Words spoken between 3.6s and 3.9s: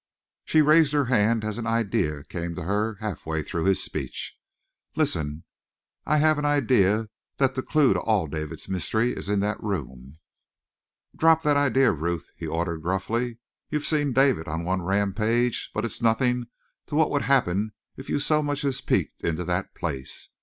this